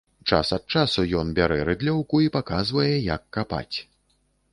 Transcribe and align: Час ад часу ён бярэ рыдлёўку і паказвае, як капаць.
Час 0.35 0.51
ад 0.55 0.63
часу 0.77 1.03
ён 1.19 1.27
бярэ 1.39 1.59
рыдлёўку 1.69 2.21
і 2.27 2.31
паказвае, 2.37 2.95
як 3.15 3.23
капаць. 3.39 3.77